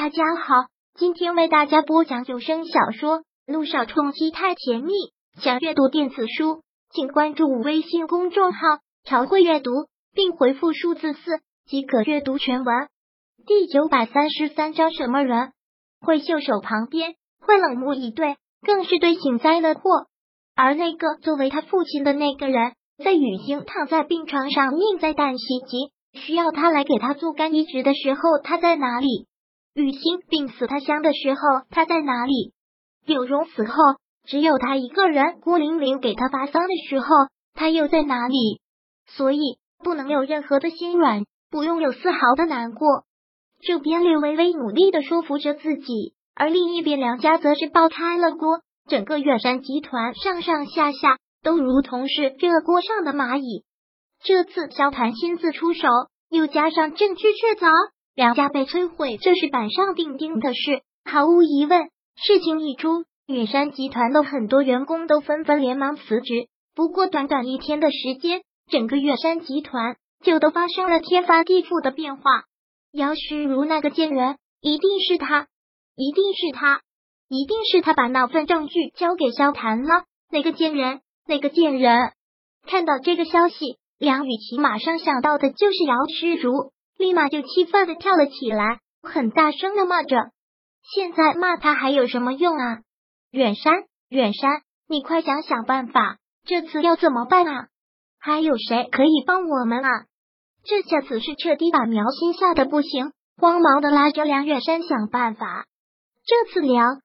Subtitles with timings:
[0.00, 0.54] 大家好，
[0.94, 4.92] 今天为大家播讲有声小说《路上冲击太甜蜜》。
[5.42, 8.60] 想阅读电子书，请关注微信公众号
[9.02, 9.72] “朝会阅读”，
[10.14, 12.86] 并回复数字四即可阅读全文。
[13.44, 15.50] 第九百三十三章，什么人
[16.00, 20.06] 会袖手旁边，会冷漠以对，更是对幸灾乐祸。
[20.54, 29.26] 而那个作为他父亲的那个人，在雨欣躺在病床上命在旦夕急，需要他来给他做肝移植的时候，他在哪里？
[29.82, 31.40] 雨欣病死他乡的时候，
[31.70, 32.52] 他在哪里？
[33.06, 33.72] 柳荣死后，
[34.26, 37.06] 只有他一个人孤零零给他发丧的时候，
[37.54, 38.60] 他又在哪里？
[39.06, 43.04] 所以不能有任何的心软，不用有丝毫的难过。
[43.60, 48.60] 这边柳微微努力的说服着自己，而另一边梁家则是爆开了锅。
[48.88, 53.64] 整个远山集团上上下下都如同是热锅上的蚂蚁。
[54.24, 55.88] 这次萧谭亲自出手，
[56.30, 57.70] 又加上证据确凿。
[58.18, 61.88] 梁家被摧毁，这是板上钉钉的事，毫无疑问。
[62.16, 66.48] 事情一出，远山集团的很多员工都纷纷连忙辞职。
[66.74, 72.22] 不过短短一天的时间，整个远山集团就都发生了天翻地覆的变化。
[72.90, 75.46] 姚诗如那个贱人，一定是他，
[75.94, 76.80] 一定是他，
[77.28, 80.06] 一定是他把那份证据交给萧谈了。
[80.28, 82.10] 那个贱人，那个贱人！
[82.66, 86.72] 看到这个消息，梁雨琪马上想到的就是姚诗如。
[86.98, 90.16] 立马就气愤的跳了起来，很大声的骂着
[90.82, 92.80] ：“现在骂他还有什么用啊？
[93.30, 97.68] 远山，远山，你快想想办法，这次要怎么办啊？
[98.18, 99.88] 还有谁可以帮我们啊？”
[100.66, 105.66] 这下子是彻底把苗心吓得不行，慌忙的拉着梁远山想办法。
[106.26, 107.00] 这次梁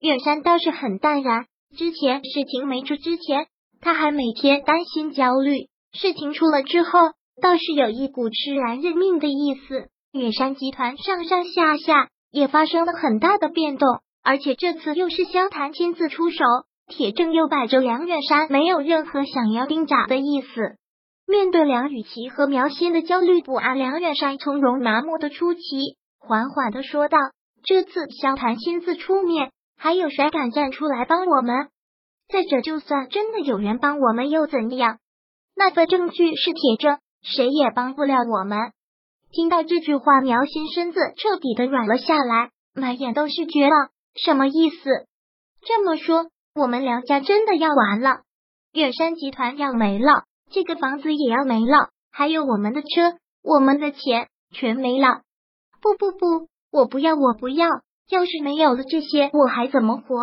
[0.00, 3.46] 远山倒是很淡然，之前事情没出之前，
[3.80, 6.90] 他还每天担心焦虑，事情出了之后。
[7.40, 9.88] 倒是有一股痴然认命的意思。
[10.12, 13.86] 远山集团上上下下也发生了很大的变动，
[14.22, 16.44] 而且这次又是萧谭亲自出手，
[16.86, 20.76] 铁证又摆着，梁远山没有任何想要钉甲的意思。
[21.26, 25.60] 面对梁雨琪和苗心的焦虑不安，梁远山从容麻木的出奇，
[26.18, 27.18] 缓缓的说道
[27.62, 31.68] ：“这次萧谭亲自出面，还有谁敢站出来帮我们？
[32.30, 34.98] 再者，就算真的有人帮我们，又怎样？
[35.54, 38.58] 那份证据是铁证。”谁也帮不了我们。
[39.30, 43.90] 听到这句话，苗心身子彻底的软了下来，满眼都是绝望。
[44.14, 45.06] 什么意思？
[45.62, 48.22] 这么说，我们梁家真的要完了？
[48.72, 55.22] 远山集团要没了，这个房子也要没了，还有我们的车、我们的钱，全没了。
[55.80, 57.68] 不不不，我不要，我不要！
[58.08, 60.16] 要是没有了这些，我还怎么活？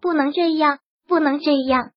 [0.00, 1.90] 不能这样，不能这样！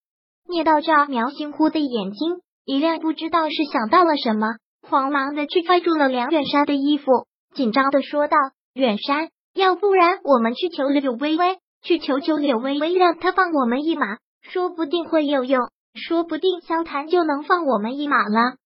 [0.48, 2.42] 念到这，苗心忽的眼睛。
[2.66, 8.36] 一亮不知道是想到了什么，慌忙的去拽住了梁远山的衣服，紧张的说道
[8.74, 18.56] ：“远山，要不然我们去求柳微微，去求求柳微微，让他放我们一马，说不定会有用，说不定萧谭就能放我们一马了。”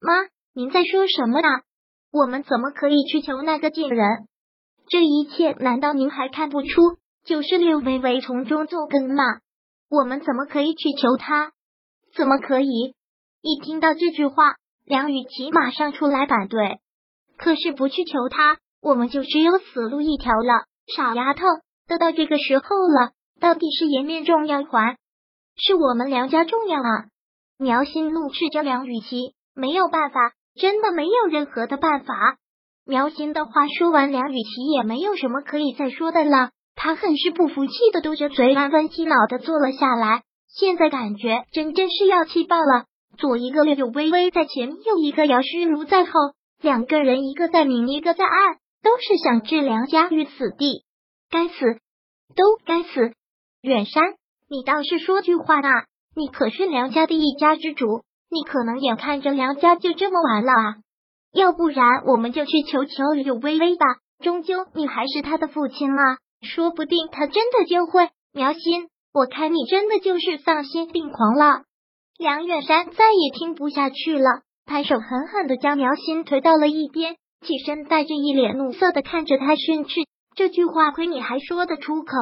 [0.00, 0.14] 妈，
[0.54, 1.48] 您在说什么呢？
[2.10, 4.08] 我们怎么可以去求那个贱人？
[4.88, 6.96] 这一切难道您还看不出，
[7.26, 9.22] 就是柳微微从中作梗吗？
[9.90, 11.52] 我们怎么可以去求他？
[12.16, 12.94] 怎么可以？
[13.42, 16.78] 一听到这句话，梁雨琪马上出来反对。
[17.38, 20.64] 可是不去求他，我们就只有死路一条了。
[20.94, 21.46] 傻丫头，
[21.88, 24.98] 都到这个时候了，到底是颜面重要，还
[25.56, 27.06] 是我们梁家重要啊？
[27.58, 32.36] 苗心怒斥着梁雨琪，没有办法，真的没有任何的办法。
[32.84, 36.50] 苗心的话说完，梁雨琪也没有什么可以再说的了。
[36.74, 40.24] 他很是不服气的嘟着嘴，安分气恼的坐了下来。
[40.48, 42.84] 现在感觉真真是要气爆了。
[43.20, 46.12] 左一个柳微微在前，右一个姚诗如在后，
[46.62, 50.84] 两个人一个在明，一个在暗，都是想置梁家于死地。
[51.30, 51.54] 该死，
[52.34, 53.12] 都该死！
[53.60, 54.14] 远山，
[54.48, 55.84] 你倒是说句话啊！
[56.16, 60.76] 你可是梁家的一家之主，你可能眼看着梁家就这么完了啊？
[61.34, 63.84] 要不然，我们就去求求柳微微吧，
[64.24, 68.08] 终究你还是他的父亲啊，说不定他真的就会。
[68.32, 71.64] 苗心，我看你真的就是丧心病狂了。
[72.20, 80.02] 梁远山再也听不下去了，拍手狠狠的将苗心推到了一边，起身带着一脸怒色的看着他训斥
[80.36, 82.12] ：“这句话亏你还说得出口？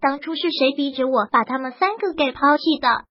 [0.00, 3.06] 当初是谁逼着我把他们三个给抛弃的？”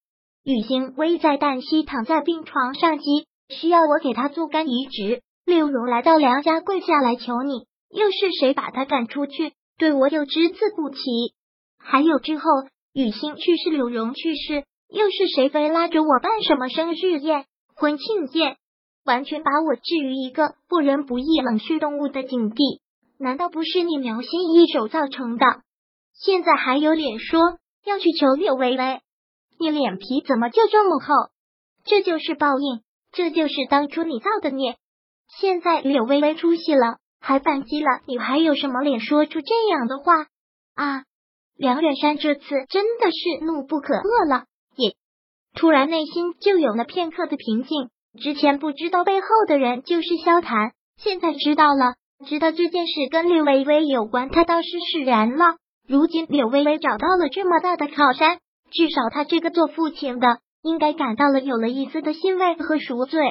[0.45, 5.21] 雨欣危在旦夕，躺在病床上，急需要我给他做肝移植。
[5.45, 9.51] 柳荣来到梁家跪下来求你，又是谁把他赶出去？
[9.77, 10.99] 对我又只字不提。
[11.83, 12.43] 还有之后，
[12.93, 14.63] 雨欣去世，柳荣去世。
[14.89, 17.45] 又是谁非拉着我办什么生日宴、
[17.75, 18.57] 婚庆宴，
[19.05, 22.81] 完全把我置于一个不仁不义、冷血动物的境地。
[23.19, 25.45] 难道不是你苗心一手造成的？
[26.13, 27.39] 现在还有脸说
[27.85, 29.01] 要去求柳微微？
[29.59, 31.13] 你脸皮怎么就这么厚？
[31.85, 32.81] 这就是报应，
[33.11, 34.77] 这就是当初你造的孽。
[35.39, 40.27] 现在柳微微出息了，还反击了，你还有什么脸说出这样的话
[40.75, 41.03] 啊？
[41.55, 44.45] 梁远山这次真的是怒不可遏了，
[44.79, 44.95] 也
[45.53, 47.89] 突然内心就有了片刻的平静。
[48.19, 51.95] 之前不知道背后的人就是萧谈，现在知道了，
[52.25, 55.57] 知道这件事跟柳微微有关，他倒是释然了。
[55.87, 58.39] 如今柳微微找到了这么大的靠山，
[58.71, 63.21] 至少他这个做父亲的应该感到了有了一丝的欣慰和赎罪。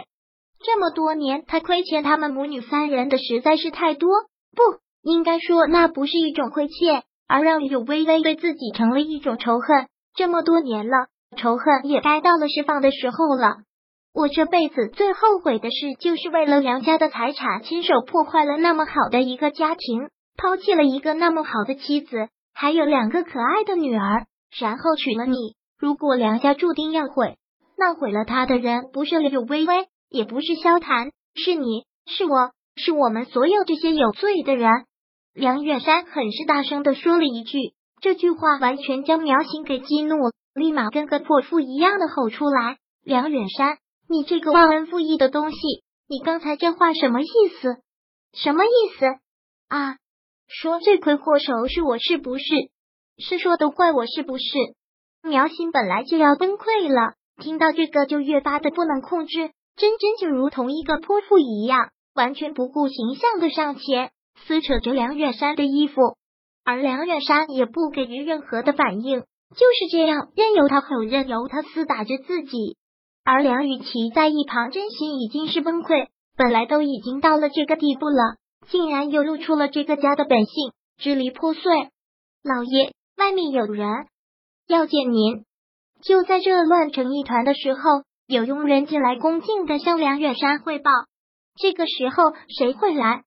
[0.65, 4.11] 这么多年，他亏欠他们母女三人的实在是太多，
[4.55, 7.05] 不应该说那不是一种亏欠。
[7.31, 13.57] 而让柳微微对自己成了一种仇恨，这么多年了，仇恨也该到了释放的时候了。
[14.15, 24.27] 我这辈子最后悔的事，就是为了梁家的财产，亲手破坏了那么好的一个家庭，抛弃了一个那么好的妻子，还有两个可爱的女儿，
[24.59, 25.37] 然后娶了你。
[25.79, 27.37] 如果梁家注定要毁，
[27.77, 34.69] 那毁了他的人不是柳微微，也不是萧谈，是你，是我，是我们所有这些有罪的人。
[35.35, 43.78] 梁远山很是大声的说了一句，这句话完全将苗心给激怒了，立马跟个泼妇一样的吼出来：“梁远山，
[44.08, 45.56] 你这个忘恩负义的东西，
[46.08, 47.26] 你刚才这话什么意
[47.60, 47.76] 思？
[48.34, 49.06] 什么意思
[49.69, 49.96] 啊？
[50.46, 52.44] 说罪魁祸首是我是不是？
[53.16, 54.44] 是说都怪我是不是？”
[55.22, 64.10] 苗心本来就要崩溃了，听到这个就越发的不能控制，真真就如同一个泼妇一样，完全不顾形象的上前。
[64.46, 66.00] 撕扯着梁远山的衣服，
[66.64, 69.25] 而梁远山也不给予任何的反应，
[69.55, 72.77] 就是这样任由他吼，任由他厮打着自己。
[73.25, 78.37] 而梁雨琪在一旁，真心已经是崩溃，本来都已经到了这个地步了，
[78.69, 81.73] 竟然又露出了这个家的本性，支离破碎。
[82.43, 83.87] 老爷，外面有人
[84.67, 85.45] 要见您。
[86.03, 87.81] 就在这乱成一团的时候，
[88.27, 90.91] 有佣人进来，恭敬的向梁远山汇报。
[91.61, 93.25] 这个时候，谁会来？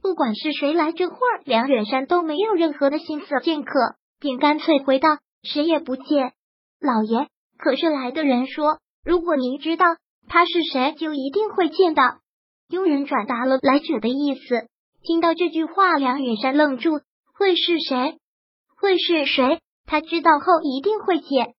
[0.00, 5.08] 不管是谁来，这会儿梁远山都没有任何的心思见客，便干脆回道
[5.46, 6.32] ：“谁也不见。”
[6.78, 7.28] 老爷，
[7.58, 9.86] 可是来的人说，如果您知道
[10.28, 12.02] 他是谁，就一定会见到。
[12.68, 14.66] 佣人转达了来者的意思。
[15.02, 17.00] 听到这句话，梁远山愣住
[17.32, 18.18] ：“会是谁？
[18.76, 21.54] 会是谁？”他知道后一定会见。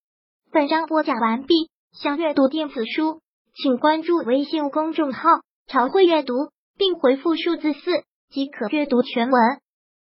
[0.52, 3.22] 本章播讲完毕，想阅读电子书，
[3.56, 5.30] 请关注微信公众号
[5.68, 6.34] “朝会阅读”，
[6.78, 8.04] 并回复数字四。
[8.30, 9.42] 即可阅读全文。